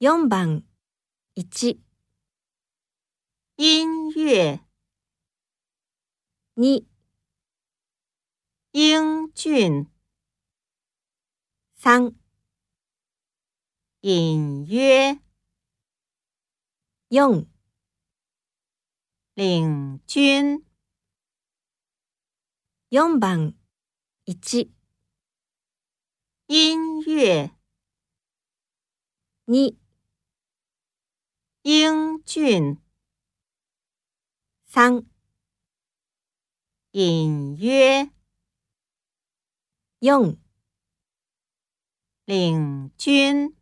[0.00, 0.62] 4番。
[1.34, 1.80] 1、
[3.56, 4.60] 音乐、
[6.54, 6.86] 2、
[8.70, 9.90] 英俊、
[11.76, 12.14] 3、
[14.02, 15.18] 隐约、
[17.08, 17.48] 4
[19.34, 20.64] 领军、
[22.90, 23.56] 4番。
[24.26, 24.70] 1、
[26.46, 27.50] 音乐、
[29.46, 29.87] 2、
[31.70, 32.78] 英俊、
[34.64, 35.04] 三、
[36.92, 38.08] 隐约、
[39.98, 40.38] 用
[42.24, 43.57] 领军。